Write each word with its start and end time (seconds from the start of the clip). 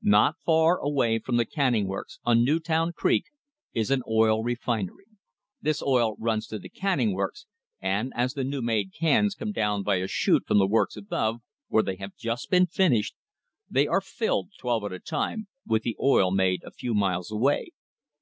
Not 0.00 0.36
far 0.46 0.78
away 0.78 1.18
from 1.18 1.36
the 1.36 1.44
canning 1.44 1.86
works, 1.86 2.18
on 2.24 2.42
Newtown 2.42 2.94
Creek, 2.94 3.24
is 3.74 3.90
an 3.90 4.02
oil 4.08 4.42
re 4.42 4.54
finery. 4.54 5.04
This 5.60 5.82
oil 5.82 6.16
runs 6.18 6.46
to 6.46 6.58
the 6.58 6.70
canning 6.70 7.12
works, 7.12 7.44
and, 7.82 8.10
as 8.16 8.32
the 8.32 8.44
new 8.44 8.62
made 8.62 8.94
cans 8.98 9.34
come 9.34 9.52
down 9.52 9.82
by 9.82 9.96
a 9.96 10.08
chute 10.08 10.44
from 10.46 10.56
the 10.56 10.66
works 10.66 10.96
above, 10.96 11.42
where 11.68 11.82
they 11.82 11.96
have 11.96 12.16
just 12.16 12.48
been 12.48 12.64
finished, 12.66 13.14
they 13.68 13.86
are 13.86 14.00
filled, 14.00 14.52
twelve 14.58 14.84
at 14.84 14.92
a 14.94 14.98
time, 15.00 15.48
with 15.66 15.82
the 15.82 15.98
oil 16.00 16.30
made 16.30 16.62
a 16.64 16.70
few 16.70 16.94
miles 16.94 17.30
away. 17.30 17.68